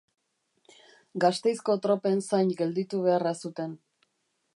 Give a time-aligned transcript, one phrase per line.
[1.25, 3.77] Gasteizko tropen zain gelditu beharra zuten.